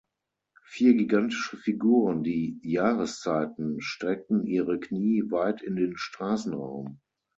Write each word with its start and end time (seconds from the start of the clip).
Vier 0.63 0.95
gigantische 0.97 1.57
Figuren, 1.57 2.23
die 2.23 2.59
‚Jahreszeiten‘, 2.63 3.81
streckten 3.81 4.47
ihre 4.47 4.79
Knie 4.79 5.29
weit 5.29 5.61
in 5.61 5.75
den 5.75 5.95
Straßenraum. 5.95 6.99